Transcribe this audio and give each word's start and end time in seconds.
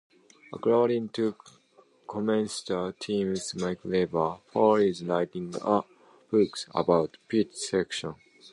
According 0.51 1.09
to 1.09 1.35
commentator 2.07 2.95
Tim 2.99 3.33
McCarver, 3.35 4.39
Paul 4.51 4.75
is 4.77 5.03
writing 5.03 5.53
a 5.61 5.83
book 6.31 6.57
about 6.73 7.17
pitch 7.29 7.53
selection. 7.53 8.15